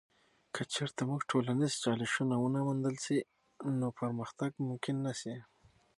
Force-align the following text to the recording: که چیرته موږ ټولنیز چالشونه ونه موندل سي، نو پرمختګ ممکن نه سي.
که 0.53 0.61
چیرته 0.73 1.01
موږ 1.09 1.21
ټولنیز 1.31 1.73
چالشونه 1.83 2.35
ونه 2.39 2.59
موندل 2.67 2.95
سي، 3.05 3.17
نو 3.79 3.87
پرمختګ 3.99 4.51
ممکن 4.67 4.95
نه 5.05 5.13
سي. 5.21 5.35